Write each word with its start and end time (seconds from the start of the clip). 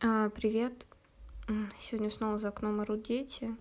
А, 0.00 0.30
привет. 0.30 0.86
Сегодня 1.80 2.08
снова 2.08 2.38
за 2.38 2.50
окном 2.50 2.80
орут 2.80 3.02
дети. 3.02 3.56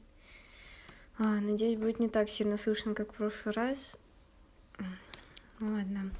А, 1.17 1.42
надеюсь, 1.42 1.79
будет 1.79 2.00
не 2.00 2.10
так 2.10 2.29
сильно 2.29 2.58
слышно, 2.58 2.94
как 2.94 3.12
в 3.12 3.16
прошлый 3.16 3.56
раз. 3.56 3.97
Ну 5.60 5.73
ладно. 5.73 6.12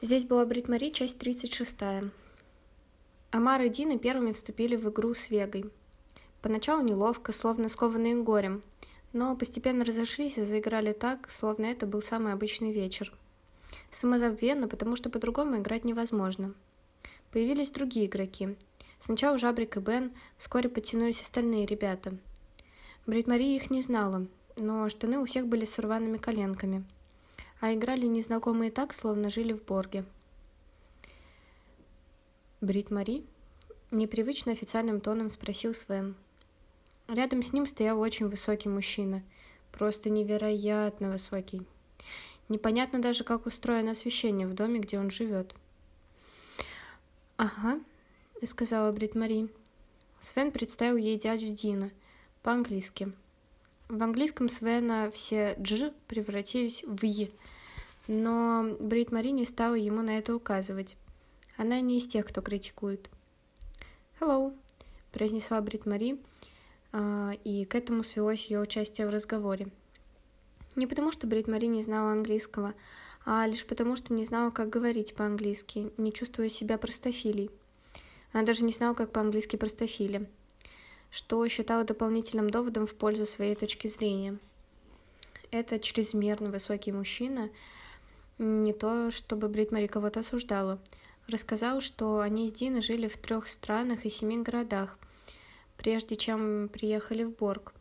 Здесь 0.00 0.24
была 0.24 0.46
Брит 0.46 0.68
Мари, 0.68 0.90
часть 0.90 1.18
36. 1.18 1.76
Амар 3.30 3.60
и 3.60 3.68
Дина 3.68 3.98
первыми 3.98 4.32
вступили 4.32 4.76
в 4.76 4.88
игру 4.88 5.14
с 5.14 5.28
Вегой. 5.28 5.70
Поначалу 6.40 6.82
неловко, 6.82 7.30
словно 7.30 7.68
скованные 7.68 8.16
горем, 8.16 8.62
но 9.12 9.36
постепенно 9.36 9.84
разошлись 9.84 10.38
и 10.38 10.44
заиграли 10.44 10.94
так, 10.94 11.30
словно 11.30 11.66
это 11.66 11.84
был 11.84 12.00
самый 12.00 12.32
обычный 12.32 12.72
вечер. 12.72 13.12
Самозабвенно, 13.90 14.66
потому 14.66 14.96
что 14.96 15.10
по-другому 15.10 15.58
играть 15.58 15.84
невозможно– 15.84 16.54
Появились 17.34 17.72
другие 17.72 18.06
игроки. 18.06 18.54
Сначала 19.00 19.38
Жабрик 19.38 19.76
и 19.76 19.80
Бен, 19.80 20.12
вскоре 20.38 20.68
подтянулись 20.68 21.20
остальные 21.20 21.66
ребята. 21.66 22.16
Брит 23.06 23.26
Мари 23.26 23.56
их 23.56 23.72
не 23.72 23.82
знала, 23.82 24.28
но 24.56 24.88
штаны 24.88 25.18
у 25.18 25.24
всех 25.26 25.48
были 25.48 25.64
с 25.64 25.80
рваными 25.80 26.16
коленками. 26.16 26.84
А 27.60 27.74
играли 27.74 28.06
незнакомые 28.06 28.70
так, 28.70 28.94
словно 28.94 29.30
жили 29.30 29.52
в 29.52 29.64
Борге. 29.64 30.04
Брит 32.60 32.92
Мари? 32.92 33.24
Непривычно 33.90 34.52
официальным 34.52 35.00
тоном 35.00 35.28
спросил 35.28 35.74
Свен. 35.74 36.14
Рядом 37.08 37.42
с 37.42 37.52
ним 37.52 37.66
стоял 37.66 37.98
очень 37.98 38.28
высокий 38.28 38.68
мужчина. 38.68 39.24
Просто 39.72 40.08
невероятно 40.08 41.10
высокий. 41.10 41.62
Непонятно 42.48 43.02
даже, 43.02 43.24
как 43.24 43.46
устроено 43.46 43.90
освещение 43.90 44.46
в 44.46 44.54
доме, 44.54 44.78
где 44.78 45.00
он 45.00 45.10
живет. 45.10 45.56
«Ага»,— 47.36 47.80
сказала 48.44 48.92
Брит 48.92 49.14
Мари. 49.14 49.48
Свен 50.20 50.52
представил 50.52 50.96
ей 50.96 51.18
дядю 51.18 51.48
Дина 51.48 51.90
по-английски. 52.42 53.12
В 53.88 54.02
английском 54.02 54.48
Свена 54.48 55.10
все 55.10 55.54
«дж» 55.58 55.92
превратились 56.06 56.84
в 56.86 57.04
«й», 57.04 57.32
но 58.06 58.76
Брит 58.78 59.10
Мари 59.10 59.28
не 59.28 59.46
стала 59.46 59.74
ему 59.74 60.02
на 60.02 60.18
это 60.18 60.34
указывать. 60.34 60.96
Она 61.56 61.80
не 61.80 61.98
из 61.98 62.06
тех, 62.06 62.26
кто 62.26 62.40
критикует. 62.40 63.10
«Hello»,— 64.20 64.56
произнесла 65.12 65.60
Брит 65.60 65.86
Мари, 65.86 66.20
а, 66.92 67.32
и 67.44 67.64
к 67.64 67.74
этому 67.74 68.04
свелось 68.04 68.46
ее 68.46 68.60
участие 68.60 69.06
в 69.06 69.10
разговоре. 69.10 69.68
Не 70.76 70.86
потому, 70.86 71.12
что 71.12 71.26
Брит 71.26 71.48
Мари 71.48 71.66
не 71.66 71.82
знала 71.82 72.12
английского, 72.12 72.74
а 73.24 73.46
лишь 73.46 73.66
потому, 73.66 73.96
что 73.96 74.12
не 74.12 74.24
знала, 74.24 74.50
как 74.50 74.68
говорить 74.68 75.14
по-английски, 75.14 75.90
не 75.96 76.12
чувствуя 76.12 76.48
себя 76.48 76.76
простофилей. 76.76 77.50
Она 78.32 78.44
даже 78.44 78.64
не 78.64 78.72
знала, 78.72 78.94
как 78.94 79.12
по-английски 79.12 79.56
простофили, 79.56 80.28
что 81.10 81.46
считала 81.48 81.84
дополнительным 81.84 82.50
доводом 82.50 82.86
в 82.86 82.94
пользу 82.94 83.26
своей 83.26 83.54
точки 83.54 83.86
зрения. 83.86 84.38
Это 85.50 85.78
чрезмерно 85.78 86.50
высокий 86.50 86.92
мужчина, 86.92 87.48
не 88.38 88.72
то 88.72 89.10
чтобы 89.10 89.48
Брит 89.48 89.70
Мари 89.70 89.86
кого-то 89.86 90.20
осуждала, 90.20 90.78
рассказал, 91.28 91.80
что 91.80 92.20
они 92.20 92.48
с 92.48 92.52
Диной 92.52 92.82
жили 92.82 93.06
в 93.06 93.16
трех 93.16 93.46
странах 93.48 94.04
и 94.04 94.10
семи 94.10 94.36
городах, 94.42 94.98
прежде 95.78 96.16
чем 96.16 96.68
приехали 96.68 97.22
в 97.22 97.30
Борг. 97.30 97.72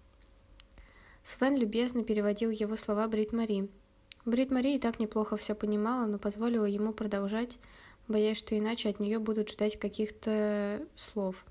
Свен 1.23 1.57
любезно 1.57 2.03
переводил 2.03 2.51
его 2.51 2.77
слова 2.77 3.07
Брит 3.07 3.33
Мари– 3.33 3.67
Брит 4.25 4.51
Мария 4.51 4.77
и 4.77 4.79
так 4.79 4.99
неплохо 4.99 5.35
все 5.35 5.53
понимала, 5.53 6.05
но 6.05 6.17
позволила 6.17 6.65
ему 6.65 6.93
продолжать, 6.93 7.59
боясь, 8.07 8.37
что 8.37 8.57
иначе 8.57 8.89
от 8.89 8.99
нее 9.01 9.19
будут 9.19 9.51
ждать 9.51 9.77
каких-то 9.77 10.81
слов. 10.95 11.45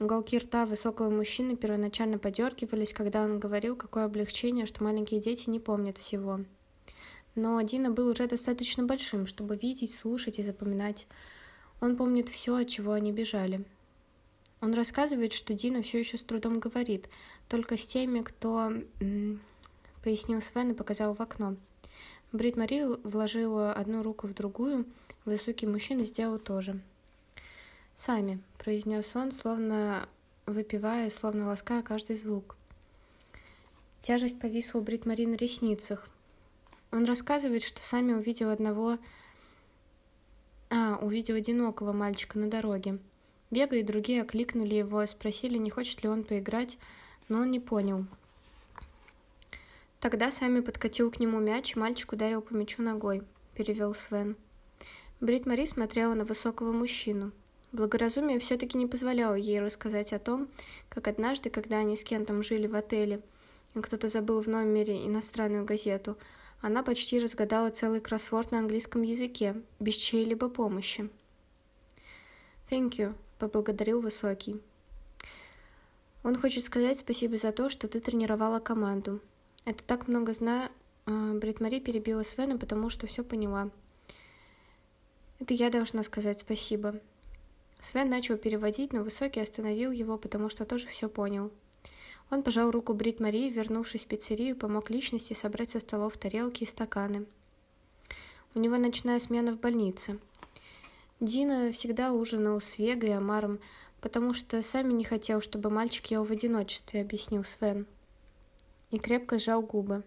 Уголки 0.00 0.38
рта 0.38 0.64
высокого 0.64 1.10
мужчины 1.10 1.54
первоначально 1.54 2.18
подергивались, 2.18 2.94
когда 2.94 3.22
он 3.22 3.38
говорил, 3.38 3.76
какое 3.76 4.04
облегчение, 4.04 4.64
что 4.64 4.82
маленькие 4.82 5.20
дети 5.20 5.50
не 5.50 5.60
помнят 5.60 5.98
всего. 5.98 6.40
Но 7.34 7.60
Дина 7.60 7.90
был 7.90 8.08
уже 8.08 8.26
достаточно 8.26 8.84
большим, 8.84 9.26
чтобы 9.26 9.56
видеть, 9.56 9.94
слушать 9.94 10.38
и 10.38 10.42
запоминать. 10.42 11.06
Он 11.80 11.96
помнит 11.96 12.30
все, 12.30 12.56
от 12.56 12.68
чего 12.68 12.92
они 12.92 13.12
бежали. 13.12 13.64
Он 14.62 14.72
рассказывает, 14.72 15.34
что 15.34 15.52
Дина 15.54 15.82
все 15.82 16.00
еще 16.00 16.16
с 16.16 16.22
трудом 16.22 16.58
говорит, 16.58 17.08
только 17.48 17.76
с 17.76 17.86
теми, 17.86 18.20
кто— 18.20 18.72
пояснил 20.02 20.40
Свен 20.40 20.72
и 20.72 20.74
показал 20.74 21.14
в 21.14 21.20
окно. 21.20 21.56
Брит 22.32 22.56
Мари 22.56 22.84
вложила 23.04 23.72
одну 23.72 24.02
руку 24.02 24.26
в 24.26 24.34
другую, 24.34 24.86
высокий 25.24 25.66
мужчина 25.66 26.04
сделал 26.04 26.38
то 26.38 26.60
же. 26.60 26.80
«Сами»,— 27.94 28.40
произнес 28.58 29.14
он, 29.14 29.32
словно 29.32 30.08
выпивая, 30.46 31.10
словно 31.10 31.46
лаская 31.46 31.82
каждый 31.82 32.16
звук. 32.16 32.56
Тяжесть 34.00 34.40
повисла 34.40 34.80
у 34.80 34.82
Брит 34.82 35.06
Мари 35.06 35.26
на 35.26 35.34
ресницах. 35.34 36.08
Он 36.90 37.04
рассказывает, 37.04 37.62
что 37.62 37.84
сами 37.84 38.12
увидел 38.12 38.50
одного... 38.50 38.98
А, 40.70 40.98
увидел 41.02 41.36
одинокого 41.36 41.92
мальчика 41.92 42.38
на 42.38 42.48
дороге. 42.48 42.98
Бега 43.50 43.76
и 43.76 43.82
другие 43.82 44.22
окликнули 44.22 44.74
его, 44.74 45.04
спросили, 45.04 45.58
не 45.58 45.68
хочет 45.68 46.02
ли 46.02 46.08
он 46.08 46.24
поиграть, 46.24 46.78
но 47.28 47.40
он 47.40 47.50
не 47.50 47.60
понял— 47.60 48.06
Тогда 50.02 50.32
Сами 50.32 50.58
подкатил 50.58 51.12
к 51.12 51.20
нему 51.20 51.38
мяч, 51.38 51.76
и 51.76 51.78
мальчик 51.78 52.10
ударил 52.10 52.42
по 52.42 52.54
мячу 52.54 52.82
ногой, 52.82 53.22
перевел 53.54 53.94
Свен. 53.94 54.36
Брит 55.20 55.46
Мари 55.46 55.64
смотрела 55.64 56.14
на 56.14 56.24
высокого 56.24 56.72
мужчину. 56.72 57.30
Благоразумие 57.70 58.40
все-таки 58.40 58.76
не 58.76 58.88
позволяло 58.88 59.36
ей 59.36 59.60
рассказать 59.60 60.12
о 60.12 60.18
том, 60.18 60.48
как 60.88 61.06
однажды, 61.06 61.50
когда 61.50 61.76
они 61.78 61.96
с 61.96 62.02
Кентом 62.02 62.42
жили 62.42 62.66
в 62.66 62.74
отеле, 62.74 63.20
и 63.76 63.80
кто-то 63.80 64.08
забыл 64.08 64.42
в 64.42 64.48
номере 64.48 65.06
иностранную 65.06 65.64
газету, 65.64 66.18
она 66.60 66.82
почти 66.82 67.20
разгадала 67.20 67.70
целый 67.70 68.00
кроссворд 68.00 68.50
на 68.50 68.58
английском 68.58 69.02
языке, 69.02 69.54
без 69.78 69.94
чьей-либо 69.94 70.48
помощи. 70.48 71.08
«Thank 72.68 72.96
you»,— 72.96 73.14
поблагодарил 73.38 74.00
Высокий. 74.00 74.60
«Он 76.24 76.34
хочет 76.36 76.64
сказать 76.64 76.98
спасибо 76.98 77.36
за 77.36 77.52
то, 77.52 77.70
что 77.70 77.86
ты 77.86 78.00
тренировала 78.00 78.58
команду. 78.58 79.20
Это 79.64 79.84
так 79.84 80.08
много 80.08 80.32
знаю. 80.32 80.70
А, 81.06 81.34
Брит 81.34 81.60
Мари 81.60 81.78
перебила 81.78 82.24
Свена, 82.24 82.58
потому 82.58 82.90
что 82.90 83.06
все 83.06 83.22
поняла. 83.22 83.70
Это 85.38 85.54
я 85.54 85.70
должна 85.70 86.02
сказать 86.02 86.40
спасибо. 86.40 87.00
Свен 87.80 88.10
начал 88.10 88.36
переводить, 88.36 88.92
но 88.92 89.02
Высокий 89.02 89.40
остановил 89.40 89.92
его, 89.92 90.18
потому 90.18 90.48
что 90.48 90.64
тоже 90.64 90.86
все 90.88 91.08
понял. 91.08 91.50
Он 92.30 92.42
пожал 92.42 92.70
руку 92.70 92.94
Брит 92.94 93.20
Марии, 93.20 93.50
вернувшись 93.50 94.04
в 94.04 94.06
пиццерию, 94.06 94.56
помог 94.56 94.90
личности 94.90 95.32
собрать 95.32 95.70
со 95.70 95.80
столов 95.80 96.16
тарелки 96.16 96.62
и 96.62 96.66
стаканы. 96.66 97.26
У 98.54 98.58
него 98.58 98.76
ночная 98.76 99.18
смена 99.18 99.52
в 99.52 99.60
больнице. 99.60 100.18
Дина 101.20 101.70
всегда 101.72 102.12
ужинал 102.12 102.60
с 102.60 102.78
Вегой 102.78 103.10
и 103.10 103.12
Амаром, 103.12 103.60
потому 104.00 104.34
что 104.34 104.62
сами 104.62 104.92
не 104.92 105.04
хотел, 105.04 105.40
чтобы 105.40 105.70
мальчик 105.70 106.06
ел 106.06 106.24
в 106.24 106.32
одиночестве, 106.32 107.00
объяснил 107.00 107.44
Свен 107.44 107.86
и 108.92 108.98
крепко 108.98 109.38
сжал 109.38 109.62
губы. 109.62 110.04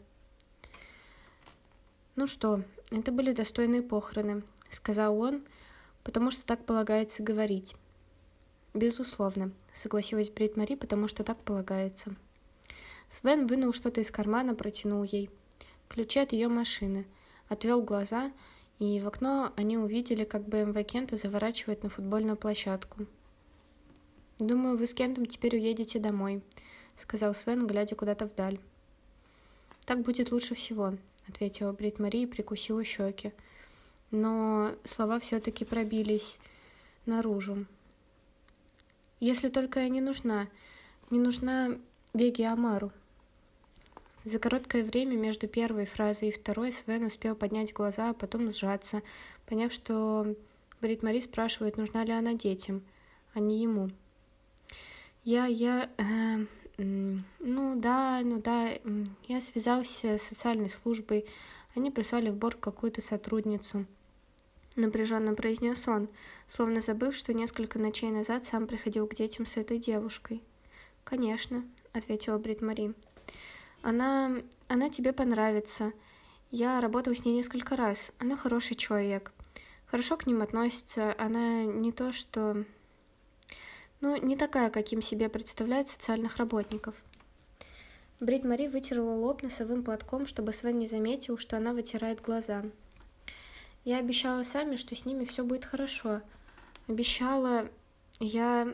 «Ну 2.16 2.28
что, 2.28 2.64
это 2.92 3.12
были 3.12 3.34
достойные 3.34 3.82
похороны»,— 3.82 4.44
сказал 4.70 5.20
он, 5.20 5.44
потому 6.04 6.32
что 6.32 6.46
так 6.46 6.64
полагается 6.66 7.22
говорить. 7.24 7.76
«Безусловно»,— 8.74 9.52
согласилась 9.74 10.30
Брит 10.30 10.56
Мари, 10.56 10.76
потому 10.76 11.10
что 11.10 11.26
так 11.26 11.38
полагается. 11.42 12.16
Свен 13.10 13.48
вынул 13.48 13.74
что-то 13.74 14.02
из 14.02 14.12
кармана, 14.12 14.56
протянул 14.56 15.04
ей. 15.04 15.30
Ключи 15.90 16.20
от 16.20 16.32
ее 16.32 16.48
машины. 16.48 17.06
Отвел 17.50 17.82
глаза, 17.82 18.32
и 18.80 19.00
в 19.00 19.08
окно 19.08 19.52
они 19.56 19.78
увидели, 19.78 20.24
как 20.24 20.48
БМВ 20.48 20.84
Кента 20.86 21.16
заворачивает 21.16 21.84
на 21.84 21.90
футбольную 21.90 22.38
площадку. 22.38 23.06
«Думаю, 24.40 24.78
вы 24.78 24.88
с 24.88 24.94
Кентом 24.94 25.26
теперь 25.26 25.56
уедете 25.56 26.00
домой»,— 26.00 26.44
сказал 26.96 27.34
Свен, 27.34 27.68
глядя 27.68 27.96
куда-то 27.96 28.26
вдаль. 28.26 28.60
«Так 29.86 30.02
будет 30.02 30.32
лучше 30.32 30.56
всего»,— 30.56 30.98
ответила 31.28 31.72
Брит 31.72 32.00
Мари 32.00 32.24
и 32.24 32.26
прикусила 32.26 32.84
щеки. 32.84 33.34
Но 34.12 34.76
слова 34.84 35.20
все-таки 35.20 35.64
пробились 35.64 36.40
наружу. 37.06 37.66
«Если 39.20 39.50
только 39.50 39.82
я 39.82 39.90
не 39.90 40.02
нужна, 40.02 40.48
не 41.12 41.20
нужна 41.20 41.78
Веге 42.14 42.48
Амару». 42.48 42.92
За 44.24 44.40
короткое 44.40 44.84
время 44.84 45.16
между 45.16 45.48
первой 45.48 45.86
фразой 45.86 46.30
и 46.30 46.32
второй 46.32 46.72
Свен 46.72 47.04
успел 47.04 47.36
поднять 47.36 47.74
глаза, 47.74 48.10
а 48.10 48.14
потом 48.14 48.52
сжаться, 48.52 49.04
поняв, 49.46 49.72
что 49.72 50.36
Брит 50.82 51.04
Мари 51.04 51.20
спрашивает, 51.20 51.78
нужна 51.78 52.04
ли 52.04 52.12
она 52.12 52.34
детям, 52.34 52.82
а 53.36 53.40
не 53.40 53.62
ему. 53.62 53.92
«Я... 55.24 55.46
я... 55.46 55.92
Э, 55.98 56.46
ну 56.78 57.76
да, 57.80 58.22
ну 58.24 58.42
да, 58.42 58.78
я 59.28 59.42
связался 59.42 60.18
с 60.18 60.24
социальной 60.24 60.70
службой, 60.70 61.26
они 61.76 61.92
прислали 61.92 62.30
в 62.30 62.36
борг 62.36 62.60
какую-то 62.60 63.02
сотрудницу. 63.02 63.86
напряженно 64.76 65.34
произнес 65.34 65.88
он, 65.88 66.10
словно 66.48 66.82
забыв, 66.82 67.16
что 67.16 67.34
несколько 67.34 67.80
ночей 67.80 68.12
назад 68.12 68.46
сам 68.46 68.68
приходил 68.68 69.08
к 69.08 69.16
детям 69.16 69.46
с 69.46 69.58
этой 69.58 69.78
девушкой. 69.78 70.42
Конечно, 71.04 71.64
ответила 71.94 72.38
Брит 72.38 72.62
Мари. 72.62 72.94
Она... 73.82 74.32
она 74.68 74.90
тебе 74.90 75.14
понравится. 75.14 75.94
Я 76.50 76.82
работал 76.82 77.16
с 77.16 77.24
ней 77.24 77.36
несколько 77.36 77.76
раз. 77.76 78.12
Она 78.18 78.36
хороший 78.36 78.76
человек. 78.76 79.32
Хорошо 79.86 80.18
к 80.18 80.26
ним 80.26 80.42
относится. 80.42 81.16
Она 81.18 81.64
не 81.64 81.92
то, 81.92 82.12
что... 82.12 82.66
Ну, 84.02 84.16
не 84.18 84.36
такая, 84.36 84.70
каким 84.70 85.02
себе 85.02 85.30
представляют 85.30 85.90
социальных 85.90 86.38
работников. 86.38 86.96
Брит 88.20 88.44
Мари 88.44 88.68
вытерла 88.68 89.14
лоб 89.14 89.44
носовым 89.44 89.84
платком, 89.84 90.26
чтобы 90.26 90.54
Свен 90.54 90.78
не 90.80 90.88
заметил, 90.88 91.38
что 91.38 91.58
она 91.58 91.74
вытирает 91.74 92.22
глаза. 92.22 92.64
Я 93.84 94.00
обещала 94.00 94.44
Сами, 94.44 94.78
что 94.78 94.96
с 94.96 95.06
ними 95.06 95.26
все 95.26 95.44
будет 95.44 95.66
хорошо. 95.66 96.22
Обещала... 96.88 97.70
Я... 98.20 98.74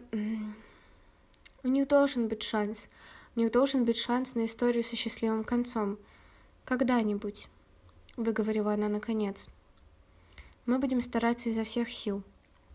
У 1.63 1.67
них 1.67 1.87
должен 1.87 2.27
быть 2.27 2.43
шанс. 2.43 2.89
У 3.35 3.39
них 3.39 3.51
должен 3.51 3.85
быть 3.85 3.97
шанс 3.97 4.35
на 4.35 4.45
историю 4.45 4.83
со 4.83 4.95
счастливым 4.95 5.43
концом. 5.43 5.97
Когда-нибудь, 6.65 7.47
выговорила 8.17 8.73
она 8.73 8.89
наконец. 8.89 9.49
Мы 10.65 10.79
будем 10.79 11.01
стараться 11.01 11.49
изо 11.49 11.63
всех 11.63 11.91
сил. 11.91 12.23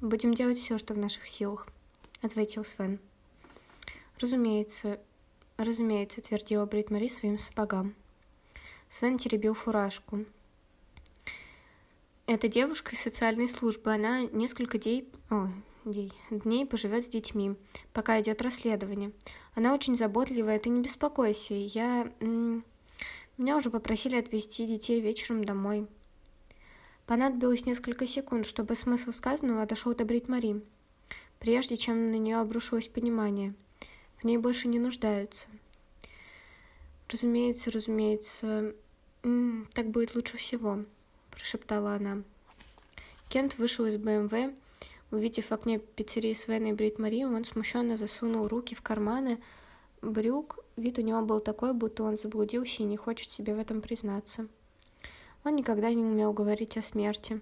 Будем 0.00 0.34
делать 0.34 0.58
все, 0.58 0.76
что 0.78 0.94
в 0.94 0.98
наших 0.98 1.26
силах, 1.26 1.68
ответил 2.22 2.64
Свен. 2.64 2.98
Разумеется, 4.18 5.00
разумеется, 5.56 6.20
твердила 6.20 6.66
Брит 6.66 6.90
Мари 6.90 7.08
своим 7.08 7.38
сапогам. 7.38 7.94
Свен 8.88 9.18
теребил 9.18 9.54
фуражку. 9.54 10.24
Эта 12.26 12.48
девушка 12.48 12.94
из 12.94 13.00
социальной 13.00 13.48
службы, 13.48 13.92
она 13.92 14.22
несколько 14.22 14.78
дней... 14.78 15.08
О, 15.30 15.48
дней, 15.84 16.12
дней 16.30 16.66
поживет 16.66 17.04
с 17.04 17.08
детьми, 17.08 17.56
пока 17.92 18.20
идет 18.20 18.42
расследование. 18.42 19.12
Она 19.54 19.74
очень 19.74 19.96
заботливая, 19.96 20.58
ты 20.58 20.68
не 20.68 20.82
беспокойся. 20.82 21.54
Я... 21.54 22.10
Меня 22.20 23.56
уже 23.56 23.70
попросили 23.70 24.16
отвезти 24.16 24.66
детей 24.66 25.00
вечером 25.00 25.44
домой. 25.44 25.86
Понадобилось 27.06 27.66
несколько 27.66 28.06
секунд, 28.06 28.46
чтобы 28.46 28.74
смысл 28.74 29.12
сказанного 29.12 29.66
дошел 29.66 29.94
до 29.94 30.04
Брит 30.04 30.28
Мари, 30.28 30.62
прежде 31.38 31.76
чем 31.76 32.10
на 32.10 32.16
нее 32.16 32.38
обрушилось 32.38 32.88
понимание. 32.88 33.54
В 34.18 34.24
ней 34.24 34.38
больше 34.38 34.68
не 34.68 34.78
нуждаются. 34.78 35.48
Разумеется, 37.08 37.70
разумеется, 37.70 38.74
так 39.22 39.90
будет 39.90 40.14
лучше 40.14 40.36
всего, 40.36 40.84
прошептала 41.30 41.94
она. 41.94 42.22
Кент 43.28 43.58
вышел 43.58 43.86
из 43.86 43.96
БМВ 43.96 44.54
Увидев 45.12 45.46
в 45.46 45.52
окне 45.52 45.78
пиццерии 45.78 46.34
Свена 46.34 46.70
и 46.70 46.72
Брит 46.72 46.98
Мари, 46.98 47.24
он 47.24 47.44
смущенно 47.44 47.96
засунул 47.96 48.48
руки 48.48 48.74
в 48.74 48.82
карманы 48.82 49.38
брюк. 50.02 50.58
Вид 50.76 50.98
у 50.98 51.02
него 51.02 51.22
был 51.22 51.40
такой, 51.40 51.72
будто 51.72 52.02
он 52.02 52.18
заблудился 52.18 52.82
и 52.82 52.86
не 52.86 52.96
хочет 52.96 53.30
себе 53.30 53.54
в 53.54 53.58
этом 53.58 53.80
признаться. 53.80 54.48
Он 55.44 55.54
никогда 55.54 55.90
не 55.90 56.02
умел 56.02 56.32
говорить 56.32 56.76
о 56.76 56.82
смерти. 56.82 57.40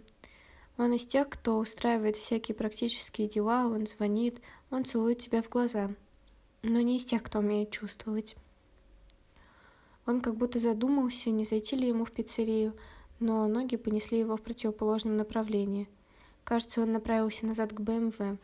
Он 0.76 0.92
из 0.92 1.06
тех, 1.06 1.28
кто 1.28 1.58
устраивает 1.58 2.16
всякие 2.16 2.54
практические 2.54 3.28
дела, 3.28 3.66
он 3.66 3.86
звонит, 3.86 4.40
он 4.70 4.84
целует 4.84 5.18
тебя 5.18 5.42
в 5.42 5.48
глаза. 5.48 5.90
Но 6.62 6.80
не 6.80 6.96
из 6.96 7.04
тех, 7.04 7.22
кто 7.22 7.38
умеет 7.38 7.70
чувствовать. 7.70 8.36
Он 10.06 10.20
как 10.20 10.36
будто 10.36 10.58
задумался, 10.58 11.30
не 11.30 11.44
зайти 11.44 11.76
ли 11.76 11.88
ему 11.88 12.04
в 12.04 12.12
пиццерию, 12.12 12.74
но 13.20 13.46
ноги 13.46 13.76
понесли 13.76 14.18
его 14.18 14.36
в 14.36 14.42
противоположном 14.42 15.16
направлении– 15.16 15.88
Кажется, 16.44 16.82
он 16.82 16.92
направился 16.92 17.46
назад 17.46 17.72
к 17.72 17.80
БМВ. 17.80 18.38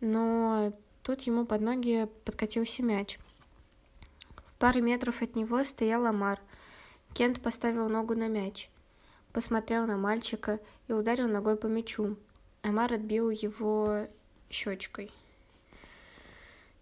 Но 0.00 0.72
тут 1.02 1.22
ему 1.22 1.46
под 1.46 1.60
ноги 1.60 2.08
подкатился 2.24 2.82
мяч. 2.82 3.18
В 4.34 4.58
паре 4.58 4.80
метров 4.80 5.22
от 5.22 5.36
него 5.36 5.62
стоял 5.62 6.04
Амар. 6.06 6.40
Кент 7.14 7.40
поставил 7.40 7.88
ногу 7.88 8.14
на 8.14 8.28
мяч, 8.28 8.68
посмотрел 9.36 9.86
на 9.86 9.98
мальчика 9.98 10.60
и 10.88 10.94
ударил 10.94 11.28
ногой 11.28 11.58
по 11.58 11.66
мячу. 11.66 12.16
Амар 12.62 12.94
отбил 12.94 13.28
его 13.28 14.06
щечкой. 14.48 15.10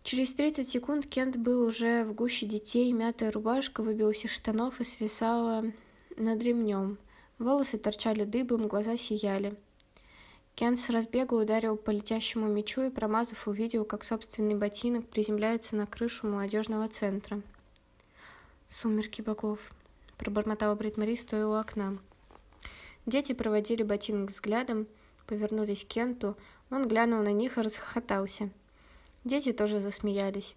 Через 0.04 0.34
30 0.34 0.64
секунд 0.64 1.04
Кент 1.04 1.36
был 1.36 1.66
уже 1.66 2.04
в 2.04 2.12
гуще 2.14 2.46
детей, 2.46 2.92
мятая 2.92 3.32
рубашка 3.32 3.82
выбилась 3.82 4.24
из 4.24 4.30
штанов 4.30 4.80
и 4.80 4.84
свисала 4.84 5.64
над 6.16 6.42
ремнем. 6.44 6.96
Волосы 7.40 7.76
торчали 7.76 8.22
дыбом, 8.22 8.68
глаза 8.68 8.96
сияли. 8.96 9.58
Кен 10.54 10.76
с 10.76 10.90
разбега 10.90 11.34
ударил 11.34 11.76
по 11.76 11.90
летящему 11.90 12.46
мячу 12.46 12.82
и, 12.82 12.90
промазав, 12.90 13.48
увидел, 13.48 13.84
как 13.84 14.04
собственный 14.04 14.54
ботинок 14.54 15.08
приземляется 15.08 15.74
на 15.74 15.88
крышу 15.88 16.28
молодежного 16.28 16.88
центра. 16.88 17.42
«Сумерки 18.68 19.22
богов»,— 19.22 19.58
пробормотала 20.18 20.76
Брит 20.76 20.96
Мари, 20.96 21.16
стоя 21.16 21.48
у 21.48 21.54
окна. 21.54 21.98
Дети 23.06 23.32
проводили 23.32 23.82
ботинок 23.82 24.30
взглядом, 24.30 24.86
повернулись 25.26 25.84
к 25.84 25.88
Кенту, 25.88 26.36
он 26.70 26.88
глянул 26.88 27.22
на 27.22 27.32
них 27.32 27.58
и 27.58 27.60
расхохотался. 27.60 28.50
Дети 29.24 29.52
тоже 29.52 29.80
засмеялись. 29.80 30.56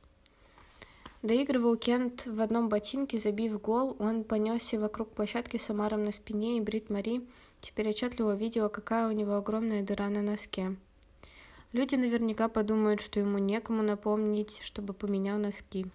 Доигрывал 1.24 1.76
Кент 1.76 2.26
в 2.26 2.40
одном 2.42 2.70
ботинке, 2.70 3.18
забив 3.18 3.60
гол, 3.60 3.96
он 4.00 4.24
понесся 4.24 4.80
вокруг 4.80 5.10
площадки 5.10 5.58
с 5.58 5.70
Амаром 5.70 6.06
на 6.06 6.12
спине, 6.12 6.58
и 6.58 6.62
Брит 6.62 6.90
Мари 6.90 7.22
теперь 7.60 7.90
отчетливо 7.90 8.36
видела, 8.36 8.70
какая 8.70 9.08
у 9.08 9.12
него 9.12 9.36
огромная 9.36 9.84
дыра 9.84 10.10
на 10.10 10.22
носке. 10.22 10.76
Люди 11.74 11.96
наверняка 11.96 12.48
подумают, 12.48 13.02
что 13.02 13.20
ему 13.20 13.40
некому 13.40 13.84
напомнить, 13.84 14.62
чтобы 14.64 14.94
поменял 14.94 15.38
носки. 15.38 15.88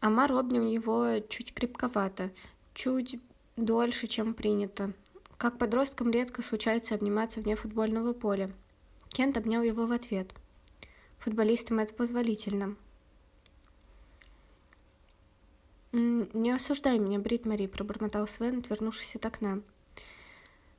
Амар 0.00 0.32
обнял 0.32 0.64
его 0.64 1.18
чуть 1.28 1.52
крепковато, 1.52 2.30
чуть 2.72 3.18
дольше, 3.56 4.06
чем 4.06 4.34
принято. 4.34 4.92
Как 5.36 5.58
подросткам 5.58 6.10
редко 6.10 6.42
случается 6.42 6.94
обниматься 6.94 7.40
вне 7.40 7.56
футбольного 7.56 8.12
поля. 8.12 8.52
Кент 9.08 9.36
обнял 9.36 9.62
его 9.62 9.86
в 9.86 9.92
ответ– 9.92 10.32
Футболистам 11.24 11.78
это 11.78 11.94
позволительно. 11.94 12.76
«Не 15.92 16.50
осуждай 16.50 16.98
меня, 16.98 17.18
Брит 17.18 17.46
Мари»,— 17.46 17.66
пробормотал 17.66 18.28
Свен, 18.28 18.58
отвернувшись 18.58 19.16
от 19.16 19.24
окна. 19.24 19.62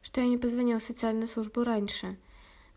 «Что 0.03 0.21
я 0.21 0.27
не 0.27 0.37
позвонил 0.37 0.77
в 0.77 0.83
социальную 0.83 1.27
службу 1.27 1.63
раньше. 1.63 2.15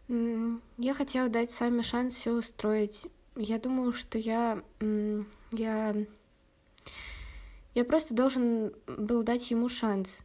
Я 0.08 0.94
хотела 0.94 1.28
дать 1.28 1.50
Саме 1.50 1.82
шанс 1.82 2.14
все 2.14 2.32
устроить. 2.32 3.06
Я 3.36 3.58
думаю, 3.58 3.92
что 3.92 4.16
я... 4.16 4.62
Я... 5.52 5.94
Я 7.78 7.84
просто 7.84 8.12
должен 8.12 8.74
был 8.88 9.22
дать 9.22 9.52
ему 9.52 9.68
шанс. 9.68 10.24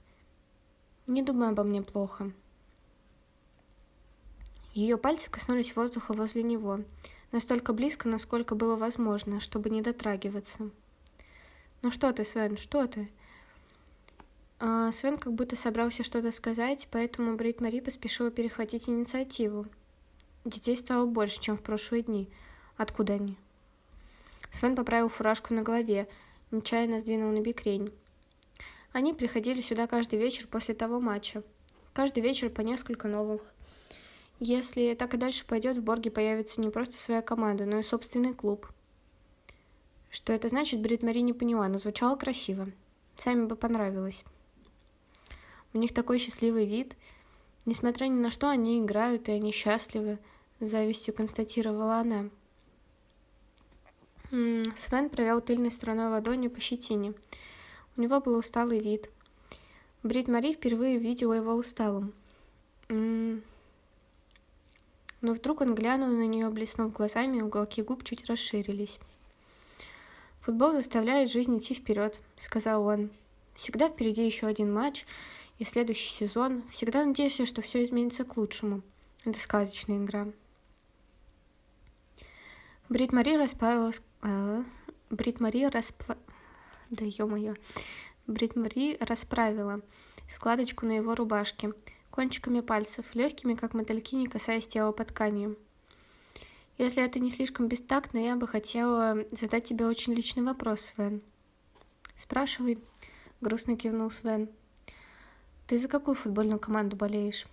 Не 1.05 1.21
думай 1.21 1.49
обо 1.49 1.61
мне 1.61 1.83
плохо». 1.83 2.31
Ее 4.73 4.97
пальцы 4.97 5.29
коснулись 5.29 5.75
воздуха 5.75 6.13
возле 6.13 6.41
него 6.41 6.79
настолько 7.31 7.71
близко, 7.71 8.09
насколько 8.09 8.55
было 8.55 8.75
возможно, 8.75 9.39
чтобы 9.39 9.69
не 9.69 9.83
дотрагиваться. 9.83 10.71
«Ну 11.83 11.91
что 11.91 12.11
ты, 12.11 12.25
Свен, 12.25 12.57
что 12.57 12.87
ты?» 12.87 13.07
а, 14.59 14.91
Свен 14.91 15.19
как 15.19 15.33
будто 15.33 15.55
собрался 15.55 16.01
что-то 16.01 16.31
сказать, 16.31 16.87
поэтому 16.89 17.35
Брит 17.35 17.61
Мари 17.61 17.81
поспешила 17.81 18.31
перехватить 18.31 18.89
инициативу. 18.89 19.67
Детей 20.43 20.75
стало 20.75 21.05
больше, 21.05 21.39
чем 21.39 21.59
в 21.59 21.61
прошлые 21.61 22.01
дни. 22.01 22.27
Откуда 22.77 23.13
они? 23.13 23.37
Свен 24.49 24.75
поправил 24.75 25.09
фуражку 25.09 25.53
на 25.53 25.61
голове, 25.61 26.07
нечаянно 26.53 26.99
сдвинул 26.99 27.31
на 27.31 27.41
бикрень. 27.41 27.91
Они 28.91 29.13
приходили 29.13 29.61
сюда 29.61 29.87
каждый 29.87 30.19
вечер 30.19 30.47
после 30.47 30.73
того 30.73 30.99
матча. 31.01 31.43
Каждый 31.93 32.23
вечер 32.23 32.49
по 32.49 32.61
несколько 32.61 33.07
новых 33.07 33.53
если 34.45 34.93
так 34.93 35.13
и 35.13 35.17
дальше 35.17 35.45
пойдет, 35.45 35.77
в 35.77 35.83
Борге 35.83 36.11
появится 36.11 36.59
не 36.59 36.69
просто 36.69 36.97
своя 36.97 37.21
команда, 37.21 37.65
но 37.65 37.79
и 37.79 37.83
собственный 37.83 38.33
клуб. 38.33 38.67
Что 40.09 40.33
это 40.33 40.49
значит, 40.49 40.81
Брит 40.81 41.01
Мари 41.01 41.19
не 41.19 41.31
поняла, 41.31 41.69
но 41.69 41.77
звучало 41.77 42.17
красиво. 42.17 42.67
Сами 43.15 43.45
бы 43.45 43.55
понравилось. 43.55 44.25
У 45.73 45.77
них 45.77 45.93
такой 45.93 46.19
счастливый 46.19 46.65
вид. 46.65 46.95
Несмотря 47.65 48.07
ни 48.07 48.19
на 48.19 48.29
что, 48.29 48.49
они 48.49 48.81
играют, 48.81 49.29
и 49.29 49.31
они 49.31 49.53
счастливы, 49.53 50.19
с 50.59 50.69
завистью 50.69 51.13
констатировала 51.13 51.99
она. 51.99 52.29
Свен 54.33 55.11
провел 55.11 55.41
тыльной 55.41 55.69
стороной 55.69 56.07
ладони 56.07 56.47
по 56.47 56.59
щетине. 56.59 57.13
У 57.95 58.01
него 58.01 58.19
был 58.19 58.35
усталый 58.35 58.79
вид. 58.79 59.11
Брит 60.01 60.27
Мари 60.27 60.53
впервые 60.53 60.97
видела 60.97 61.33
его 61.33 61.53
усталым. 61.53 62.13
Но 62.89 63.41
вдруг 65.21 65.61
он 65.61 65.75
глянул 65.75 66.07
на 66.09 66.25
нее, 66.25 66.49
блеснув 66.49 66.93
глазами, 66.93 67.41
уголки 67.41 67.83
губ 67.83 68.03
чуть 68.03 68.25
расширились. 68.25 68.99
«Футбол 70.41 70.71
заставляет 70.71 71.29
жизнь 71.31 71.55
идти 71.59 71.75
вперед»,— 71.75 72.19
сказал 72.37 72.87
он. 72.87 73.11
«Всегда 73.53 73.87
впереди 73.87 74.25
еще 74.25 74.47
один 74.47 74.73
матч, 74.73 75.05
и 75.59 75.63
следующий 75.63 76.11
сезон. 76.11 76.63
Всегда 76.71 77.05
надеешься, 77.05 77.45
что 77.45 77.61
все 77.61 77.85
изменится 77.85 78.25
к 78.25 78.35
лучшему. 78.35 78.81
Это 79.25 79.39
сказочная 79.39 79.99
игра. 79.99 80.27
Брит 82.93 83.11
Мари 83.11 83.35
расправилась... 83.35 84.03
А, 84.21 84.63
Брит 85.09 85.39
Мари 85.39 85.65
распла... 85.65 86.15
Да 86.91 87.03
ё-моё. 87.03 87.55
Брит 88.27 88.55
Мари 88.55 88.97
расправила 88.99 89.81
складочку 90.29 90.85
на 90.85 90.91
его 90.91 91.15
рубашке 91.15 91.73
кончиками 92.11 92.59
пальцев, 92.59 93.15
легкими, 93.15 93.55
как 93.55 93.73
мотыльки, 93.73 94.13
не 94.13 94.27
касаясь 94.27 94.67
тела 94.67 94.91
под 94.91 95.07
тканью. 95.07 95.57
Если 96.77 97.03
это 97.03 97.17
не 97.17 97.31
слишком 97.31 97.67
бестактно, 97.67 98.19
я 98.19 98.35
бы 98.35 98.47
хотела 98.47 99.25
задать 99.31 99.63
тебе 99.63 99.87
очень 99.87 100.13
личный 100.13 100.43
вопрос, 100.43 100.81
Свен. 100.81 101.23
Спрашивай, 102.15 102.77
грустно 103.41 103.75
кивнул 103.75 104.11
Свен. 104.11 104.49
Ты 105.65 105.79
за 105.79 105.87
какую 105.87 106.13
футбольную 106.13 106.59
команду 106.59 106.95
болеешь? 106.95 107.47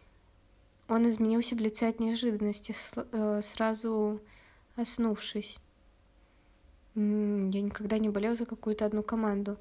Он 0.87 1.09
изменился 1.09 1.55
в 1.55 1.61
лице 1.61 1.89
от 1.89 1.99
неожиданности, 1.99 2.75
э, 2.95 3.41
сразу 3.43 4.21
оснувшись. 4.81 5.59
Я 6.95 7.03
никогда 7.03 7.99
не 7.99 8.09
болел 8.09 8.37
за 8.37 8.47
какую-то 8.47 8.85
одну 8.85 9.03
команду. 9.03 9.57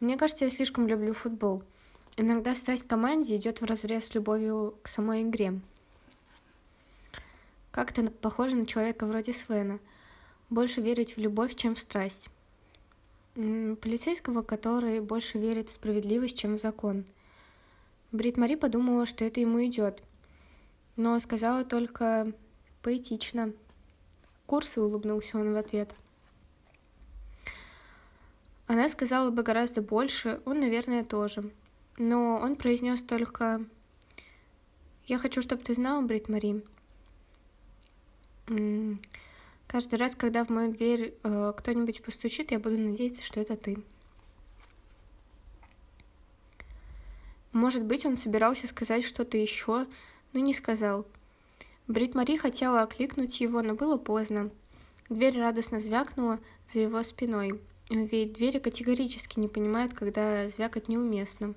Мне 0.00 0.16
кажется, 0.16 0.44
я 0.44 0.50
слишком 0.50 0.86
люблю 0.86 1.14
футбол. 1.14 1.62
Иногда 2.16 2.54
страсть 2.54 2.84
к 2.84 2.90
команде 2.90 3.36
идет 3.36 3.60
в 3.60 3.64
разрез 3.64 4.06
с 4.06 4.14
любовью 4.14 4.74
к 4.82 4.88
самой 4.88 5.22
игре. 5.22 5.60
Как-то 7.70 8.10
похоже 8.10 8.56
на 8.56 8.66
человека 8.66 9.06
вроде 9.06 9.32
Свена. 9.32 9.78
Больше 10.50 10.80
верить 10.80 11.16
в 11.16 11.20
любовь, 11.20 11.54
чем 11.54 11.74
в 11.74 11.78
страсть. 11.78 12.28
Полицейского, 13.34 14.42
который 14.42 15.00
больше 15.00 15.38
верит 15.38 15.68
в 15.68 15.72
справедливость, 15.72 16.36
чем 16.36 16.56
в 16.56 16.60
закон. 16.60 17.04
Брит 18.10 18.36
Мари 18.36 18.56
подумала, 18.56 19.06
что 19.06 19.24
это 19.24 19.40
ему 19.40 19.64
идет, 19.64 20.02
но 20.96 21.20
сказала 21.20 21.64
только 21.64 22.32
поэтично. 22.82 23.52
Курсы 24.48 24.80
улыбнулся 24.80 25.36
он 25.36 25.52
в 25.52 25.56
ответ. 25.56 25.94
Она 28.66 28.88
сказала 28.88 29.30
бы 29.30 29.42
гораздо 29.42 29.82
больше, 29.82 30.40
он, 30.46 30.60
наверное, 30.60 31.04
тоже. 31.04 31.50
Но 31.98 32.38
он 32.38 32.56
произнес 32.56 33.02
только 33.02 33.62
«Я 35.04 35.18
хочу, 35.18 35.42
чтобы 35.42 35.62
ты 35.62 35.74
знала, 35.74 36.00
Брит 36.00 36.30
Мари, 36.30 36.64
Каждый 39.66 39.96
раз, 39.96 40.16
когда 40.16 40.46
в 40.46 40.48
мою 40.48 40.72
дверь 40.72 41.14
э, 41.22 41.52
кто-нибудь 41.54 42.02
постучит, 42.02 42.50
я 42.50 42.58
буду 42.58 42.78
надеяться, 42.78 43.22
что 43.22 43.40
это 43.40 43.54
ты. 43.54 43.76
Может 47.52 47.84
быть, 47.84 48.06
он 48.06 48.16
собирался 48.16 48.66
сказать 48.66 49.04
что-то 49.04 49.36
еще, 49.36 49.86
но 50.32 50.40
не 50.40 50.54
сказал. 50.54 51.04
Брит 51.88 52.14
Мари 52.14 52.36
хотела 52.36 52.82
окликнуть 52.82 53.40
его, 53.40 53.62
но 53.62 53.74
было 53.74 53.96
поздно. 53.96 54.50
Дверь 55.08 55.40
радостно 55.40 55.80
звякнула 55.80 56.38
за 56.66 56.80
его 56.80 57.02
спиной, 57.02 57.60
ведь 57.90 58.34
двери 58.34 58.58
категорически 58.58 59.40
не 59.40 59.48
понимают, 59.48 59.94
когда 59.94 60.48
звякать 60.48 60.88
неуместно. 60.88 61.54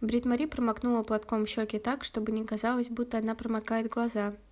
Брит 0.00 0.24
Мари 0.24 0.46
промокнула 0.46 1.02
платком 1.02 1.46
щеки 1.46 1.78
так, 1.78 2.04
чтобы 2.04 2.32
не 2.32 2.44
казалось, 2.44 2.88
будто 2.88 3.18
она 3.18 3.34
промокает 3.34 3.90
глаза– 3.90 4.34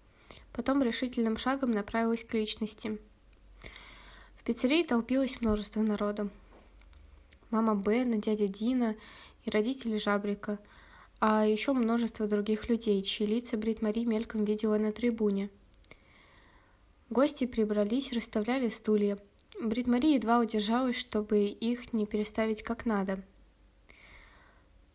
Потом 0.53 0.83
решительным 0.83 1.39
шагом 1.39 1.71
направилась 1.71 2.25
к 2.25 2.35
личности. 2.35 2.99
В 4.37 4.45
пиццерии 4.45 4.83
толпилось 4.83 5.41
множество 5.41 5.81
народа. 5.81 6.29
Мама 7.51 7.75
Бена, 7.75 8.17
дядя 8.17 8.49
Дина 8.49 8.97
и 9.45 9.51
родители 9.51 9.99
Жабрика, 9.99 10.59
а 11.25 11.47
еще 11.47 11.73
множество 11.73 12.27
других 12.27 12.69
людей, 12.69 13.01
чьи 13.01 13.25
лица 13.25 13.57
Брит 13.57 13.81
Мари 13.81 14.05
мельком 14.05 14.45
видела 14.45 14.77
на 14.77 14.91
трибуне. 14.91 15.51
Гости 17.11 17.47
прибрались, 17.47 18.13
расставляли 18.13 18.69
стулья. 18.69 19.17
Брит 19.63 19.87
Мари 19.87 20.15
едва 20.15 20.41
удержалась, 20.41 20.97
чтобы 20.97 21.45
их 21.45 21.93
не 21.93 22.07
переставить 22.07 22.65
как 22.65 22.87
надо. 22.87 23.23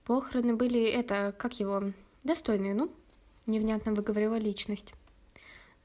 Похороны 0.03 0.53
были 0.53 0.83
это, 0.83 1.33
как 1.37 1.61
его, 1.61 1.93
достойные, 2.25 2.73
ну, 2.73 2.91
невнятно 3.45 3.93
выговорила 3.93 4.35
личность. 4.37 4.93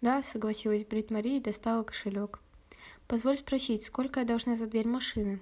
Да, 0.01 0.25
согласилась 0.25 0.85
Брит 0.85 1.13
Мари 1.13 1.37
и 1.37 1.41
достала 1.41 1.85
кошелек. 1.85 2.41
Позволь 3.07 3.37
спросить, 3.37 3.85
сколько 3.85 4.19
я 4.19 4.27
должна 4.27 4.57
за 4.57 4.67
дверь 4.67 4.89
машины? 4.89 5.39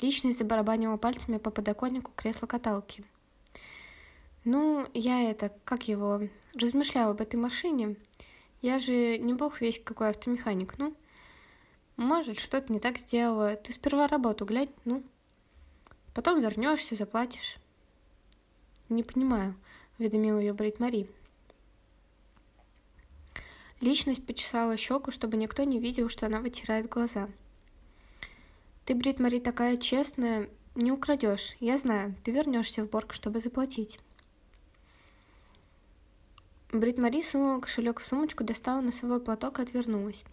Личность 0.00 0.38
забарабанила 0.38 0.96
пальцами 0.96 1.38
по 1.38 1.52
подоконнику 1.52 2.10
кресла-каталки. 2.16 3.04
Ну, 4.44 4.88
я 4.94 5.30
это, 5.30 5.52
как 5.64 5.88
его, 5.88 6.22
размышляла 6.54 7.10
об 7.12 7.20
этой 7.20 7.36
машине. 7.36 7.96
Я 8.62 8.78
же 8.78 9.18
не 9.18 9.34
бог 9.34 9.60
весь 9.60 9.80
какой 9.82 10.10
автомеханик, 10.10 10.78
ну. 10.78 10.94
Может, 11.96 12.38
что-то 12.38 12.72
не 12.72 12.80
так 12.80 12.98
сделала. 12.98 13.56
Ты 13.56 13.72
сперва 13.74 14.06
работу 14.06 14.46
глянь, 14.46 14.70
ну. 14.84 15.02
Потом 16.14 16.40
вернешься, 16.40 16.94
заплатишь. 16.94 17.58
Не 18.88 19.02
понимаю, 19.02 19.54
уведомил 19.98 20.38
ее 20.38 20.54
Брит 20.54 20.80
Мари. 20.80 21.06
Личность 23.80 24.26
почесала 24.26 24.76
щеку, 24.76 25.10
чтобы 25.10 25.36
никто 25.36 25.64
не 25.64 25.78
видел, 25.78 26.08
что 26.08 26.26
она 26.26 26.40
вытирает 26.40 26.88
глаза. 26.88 27.28
«Ты, 28.84 28.94
Брит 28.94 29.20
Мари, 29.20 29.38
такая 29.38 29.76
честная, 29.76 30.48
не 30.74 30.90
украдешь. 30.92 31.56
Я 31.60 31.78
знаю, 31.78 32.14
ты 32.24 32.32
вернешься 32.32 32.84
в 32.84 32.90
Борг, 32.90 33.12
чтобы 33.12 33.40
заплатить». 33.40 33.98
Брит 36.72 36.98
Мари 36.98 37.22
сунула 37.22 37.60
кошелек 37.60 38.00
в 38.00 38.04
сумочку, 38.04 38.44
достала 38.44 38.80
носовой 38.80 39.20
платок 39.20 39.58
и 39.58 39.62
отвернулась. 39.62 40.24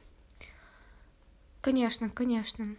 «Конечно, 1.62 2.10
конечно». 2.10 2.76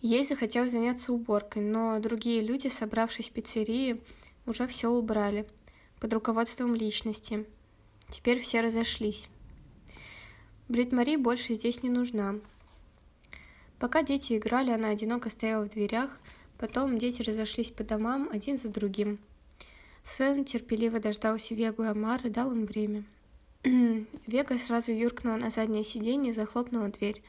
Ей 0.00 0.24
захотелось 0.24 0.72
заняться 0.72 1.12
уборкой, 1.12 1.62
но 1.62 1.98
другие 1.98 2.42
люди, 2.42 2.68
собравшись 2.68 3.28
в 3.28 3.32
пиццерии, 3.32 4.02
уже 4.46 4.66
все 4.66 4.90
убрали– 4.90 5.48
под 6.04 6.12
руководством 6.12 6.74
личности. 6.74 7.46
Теперь 8.10 8.38
все 8.40 8.60
разошлись. 8.60 9.28
Брит 10.68 10.92
Мари 10.92 11.16
больше 11.16 11.54
здесь 11.54 11.82
не 11.82 11.88
нужна. 11.88 12.34
Пока 13.78 14.02
дети 14.02 14.36
играли, 14.36 14.70
она 14.70 14.88
одиноко 14.88 15.30
стояла 15.30 15.64
в 15.64 15.70
дверях, 15.70 16.20
потом 16.64 16.96
дети 16.96 17.20
разошлись 17.20 17.70
по 17.70 17.84
домам 17.84 18.30
один 18.32 18.56
за 18.56 18.70
другим. 18.70 19.18
Свен 20.02 20.46
терпеливо 20.46 20.98
дождался 20.98 21.54
Вегу 21.54 21.82
и 21.82 21.88
Амара, 21.88 22.30
дал 22.30 22.52
им 22.52 22.64
время. 22.64 23.04
Вега 24.26 24.56
сразу 24.56 24.90
юркнула 24.90 25.36
на 25.36 25.50
заднее 25.50 25.84
сиденье 25.84 26.30
и 26.30 26.34
захлопнула 26.34 26.88
дверь. 26.88 27.22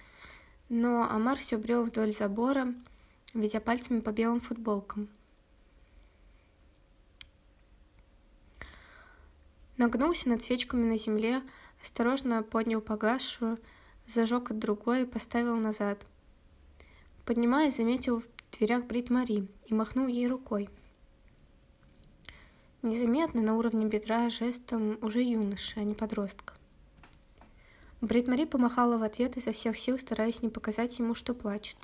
Но 0.69 1.03
Амар 1.11 1.37
все 1.37 1.57
брел 1.57 1.83
вдоль 1.83 2.13
забора, 2.13 2.73
ведя 3.33 3.59
пальцами 3.59 3.99
по 3.99 4.11
белым 4.11 4.39
футболкам. 4.39 5.09
Нагнулся 9.75 10.29
над 10.29 10.43
свечками 10.43 10.85
на 10.85 10.97
земле, 10.97 11.41
осторожно 11.83 12.41
поднял 12.41 12.79
погасшую, 12.79 13.59
зажег 14.07 14.51
от 14.51 14.59
другой 14.59 15.01
и 15.01 15.05
поставил 15.05 15.57
назад. 15.57 16.07
Поднимаясь, 17.25 17.75
заметил 17.75 18.23
дверях 18.57 18.85
Брит 18.85 19.09
Мари 19.09 19.47
и 19.65 19.73
махнул 19.73 20.07
ей 20.07 20.27
рукой. 20.27 20.69
Незаметно 22.81 23.41
на 23.41 23.55
уровне 23.55 23.85
бедра 23.85 24.29
жестом 24.29 24.97
уже 25.01 25.21
юноши, 25.21 25.79
а 25.79 25.83
не 25.83 25.93
подростка. 25.93 26.53
Брит 28.01 28.27
Мари 28.27 28.45
помахала 28.45 28.97
в 28.97 29.03
ответ 29.03 29.37
изо 29.37 29.51
всех 29.51 29.77
сил, 29.77 29.97
стараясь 29.97 30.41
не 30.41 30.49
показать 30.49 30.99
ему, 30.99 31.15
что 31.15 31.33
плачет. 31.33 31.77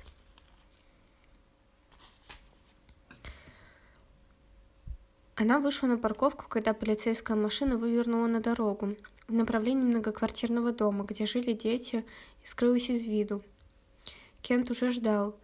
Она 5.35 5.59
вышла 5.59 5.87
на 5.87 5.97
парковку, 5.97 6.45
когда 6.47 6.75
полицейская 6.75 7.35
машина 7.35 7.75
вывернула 7.75 8.27
на 8.27 8.41
дорогу 8.41 8.95
в 9.27 9.33
направлении 9.33 9.83
многоквартирного 9.83 10.71
дома, 10.71 11.03
где 11.03 11.25
жили 11.25 11.53
дети, 11.53 12.05
и 12.43 12.45
скрылась 12.45 12.91
из 12.91 13.05
виду. 13.05 13.41
Кент 14.43 14.69
уже 14.69 14.91
ждал. 14.91 15.35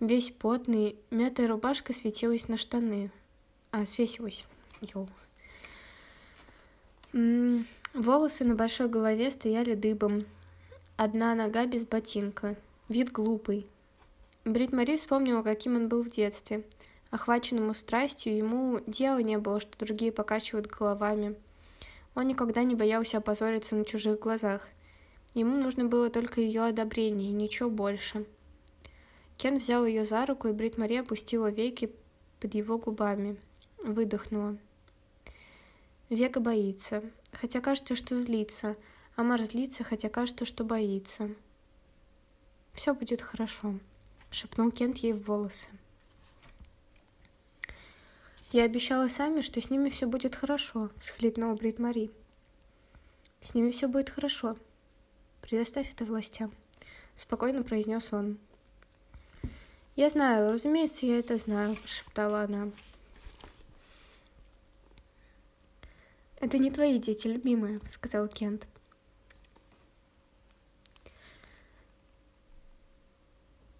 Весь 0.00 0.30
потный, 0.30 0.96
мятая 1.10 1.48
рубашка 1.48 1.92
светилась 1.92 2.48
на 2.48 2.56
штаны. 2.56 3.10
А, 3.70 3.86
свесилась. 3.86 4.44
Йоу. 4.80 5.08
Волосы 7.94 8.44
на 8.44 8.54
большой 8.54 8.88
голове 8.88 9.30
стояли 9.30 9.74
дыбом. 9.74 10.22
Одна 10.96 11.34
нога 11.34 11.66
без 11.66 11.86
ботинка. 11.86 12.56
Вид 12.88 13.10
глупый. 13.10 13.66
Брит 14.44 14.72
Мари 14.72 14.96
вспомнила, 14.96 15.42
каким 15.42 15.76
он 15.76 15.88
был 15.88 16.02
в 16.02 16.10
детстве– 16.10 16.64
Охваченному 17.10 17.72
страстью, 17.72 18.36
ему 18.36 18.80
дела 18.86 19.22
не 19.22 19.38
было, 19.38 19.60
что 19.60 19.78
другие 19.78 20.10
покачивают 20.10 20.66
головами. 20.66 21.36
Он 22.14 22.26
никогда 22.26 22.64
не 22.64 22.74
боялся 22.74 23.18
опозориться 23.18 23.76
на 23.76 23.84
чужих 23.84 24.18
глазах. 24.18 24.68
Ему 25.34 25.56
нужно 25.56 25.84
было 25.84 26.10
только 26.10 26.40
ее 26.40 26.64
одобрение, 26.64 27.30
ничего 27.30 27.70
больше. 27.70 28.26
Кен 29.36 29.58
взял 29.58 29.84
ее 29.84 30.04
за 30.04 30.24
руку, 30.24 30.48
и 30.48 30.52
Брит 30.52 30.78
Мари 30.78 30.96
опустила 30.96 31.50
веки 31.50 31.92
под 32.40 32.54
его 32.54 32.78
губами. 32.78 33.36
Выдохнула. 33.78 34.56
Века 36.08 36.40
боится, 36.40 37.02
хотя 37.32 37.60
кажется, 37.60 37.96
что 37.96 38.18
злится. 38.20 38.76
Амар 39.16 39.44
злится, 39.44 39.84
хотя 39.84 40.08
кажется, 40.08 40.44
что 40.44 40.64
боится. 40.64 41.30
Все 42.72 42.94
будет 42.94 43.20
хорошо, 43.20 43.78
шепнул 44.30 44.70
Кент 44.70 44.98
ей 44.98 45.12
в 45.12 45.26
волосы. 45.26 45.68
Я 48.52 48.64
обещала 48.64 49.08
сами, 49.08 49.40
что 49.40 49.60
с 49.60 49.70
ними 49.70 49.90
все 49.90 50.06
будет 50.06 50.34
хорошо, 50.34 50.90
всхлипнула 50.98 51.54
Брит 51.54 51.78
Мари. 51.78 52.10
С 53.40 53.54
ними 53.54 53.70
все 53.70 53.88
будет 53.88 54.10
хорошо. 54.10 54.56
Предоставь 55.40 55.92
это 55.92 56.04
властям, 56.04 56.52
спокойно 57.16 57.62
произнес 57.62 58.12
он. 58.12 58.38
Я 59.96 60.10
знаю, 60.10 60.52
разумеется, 60.52 61.06
я 61.06 61.18
это 61.18 61.38
знаю, 61.38 61.74
прошептала 61.76 62.42
она. 62.42 62.70
Это 66.38 66.58
не 66.58 66.70
твои 66.70 66.98
дети, 66.98 67.28
любимые, 67.28 67.80
сказал 67.88 68.28
Кент. 68.28 68.68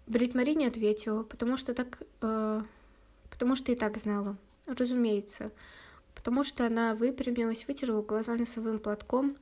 Брит 0.07 0.33
Мари 0.33 0.55
не 0.55 0.65
ответила, 0.65 1.23
потому 1.23 1.55
что 1.55 1.73
так, 1.73 2.01
э, 2.21 2.63
потому 3.29 3.55
что 3.55 3.71
и 3.71 3.75
так 3.75 3.97
знала, 3.97 4.37
разумеется, 4.65 5.51
потому 6.15 6.43
что 6.43 6.65
она 6.65 6.95
выпрямилась, 6.95 7.67
вытерла 7.67 8.01
глаза 8.01 8.33
носовым 8.33 8.79
платком 8.79 9.37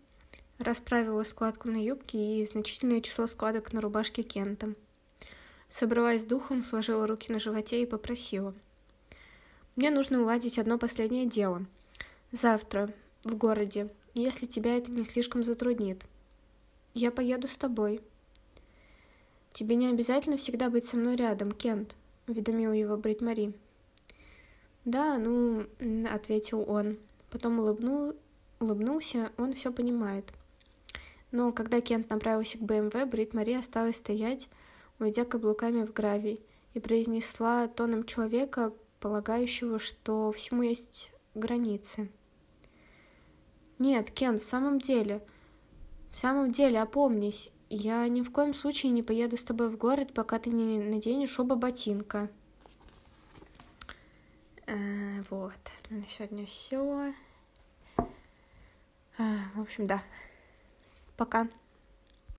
Расправила 0.57 1.23
складку 1.25 1.67
на 1.67 1.83
юбке 1.83 2.41
и 2.41 2.45
значительное 2.45 3.01
число 3.01 3.27
складок 3.27 3.73
на 3.73 3.81
рубашке 3.81 4.23
Кента. 4.23 4.73
Собралась 5.75 6.21
с 6.21 6.25
духом, 6.25 6.63
сложила 6.63 7.05
руки 7.05 7.29
на 7.33 7.37
животе 7.37 7.81
и 7.81 7.85
попросила. 7.85 8.53
«Мне 9.75 9.91
нужно 9.91 10.21
уладить 10.21 10.57
одно 10.57 10.77
последнее 10.77 11.25
дело. 11.25 11.65
Завтра, 12.31 12.93
в 13.25 13.35
городе, 13.35 13.89
если 14.13 14.45
тебя 14.45 14.77
это 14.77 14.89
не 14.89 15.03
слишком 15.03 15.43
затруднит. 15.43 16.05
Я 16.93 17.11
поеду 17.11 17.49
с 17.49 17.57
тобой». 17.57 17.99
«Тебе 19.51 19.75
не 19.75 19.87
обязательно 19.87 20.37
всегда 20.37 20.69
быть 20.69 20.85
со 20.85 20.95
мной 20.95 21.17
рядом, 21.17 21.51
Кент»,— 21.51 21.97
уведомил 22.29 22.71
его 22.71 22.95
Брит 22.95 23.19
Мари. 23.19 23.53
«Да, 24.85 25.17
ну...»— 25.17 25.65
ответил 26.09 26.63
он. 26.65 26.99
Потом 27.29 27.59
улыбнул... 27.59 28.15
улыбнулся, 28.61 29.29
он 29.35 29.51
все 29.51 29.73
понимает. 29.73 30.31
Но 31.33 31.51
когда 31.51 31.81
Кент 31.81 32.09
направился 32.09 32.57
к 32.57 32.61
БМВ, 32.61 32.93
Брит 33.09 33.33
Мари 33.33 33.55
осталась 33.55 33.97
стоять, 33.97 34.47
уйдя 34.99 35.25
каблуками 35.25 35.83
в 35.83 35.93
гравий, 35.93 36.41
и 36.73 36.79
произнесла 36.79 37.67
тоном 37.67 38.05
человека, 38.05 38.73
полагающего, 38.99 39.79
что 39.79 40.31
всему 40.31 40.61
есть 40.61 41.11
границы. 41.33 42.09
«Нет, 43.79 44.11
Кент, 44.11 44.41
в 44.41 44.45
самом 44.45 44.79
деле, 44.79 45.25
в 46.11 46.15
самом 46.15 46.51
деле, 46.51 46.81
опомнись, 46.81 47.51
я 47.69 48.07
ни 48.07 48.21
в 48.21 48.31
коем 48.31 48.53
случае 48.53 48.91
не 48.91 49.03
поеду 49.03 49.37
с 49.37 49.43
тобой 49.43 49.69
в 49.69 49.77
город, 49.77 50.13
пока 50.13 50.39
ты 50.39 50.49
не 50.49 50.79
наденешь 50.79 51.39
оба 51.39 51.55
ботинка». 51.55 52.29
Э, 54.67 55.21
вот, 55.29 55.53
на 55.89 56.07
сегодня 56.07 56.45
все. 56.45 57.13
Э, 57.97 59.23
в 59.53 59.61
общем, 59.61 59.87
да. 59.87 60.03
Пока. 61.15 61.47